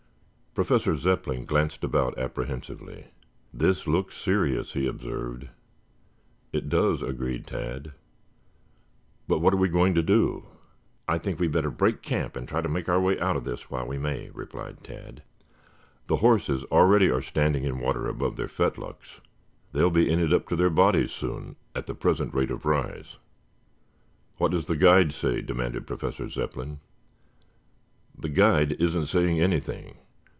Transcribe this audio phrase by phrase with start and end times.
[0.53, 3.05] Professor Zepplin glanced about apprehensively.
[3.53, 5.47] "This looks serious," he observed.
[6.51, 7.93] "It does," agreed Tad.
[9.29, 10.47] "But what are we going to do?"
[11.07, 13.45] "I think we had better break camp and try to make our way out of
[13.45, 15.23] this while we may," replied Tad.
[16.07, 19.21] "The horses already are standing in water above their fetlocks.
[19.71, 23.15] They'll be in it up to their bodies soon, at the present rate of rise."
[24.35, 26.81] "What does the guide say?" demanded Professor Zepplin.
[28.17, 29.95] "The guide isn't saying anything.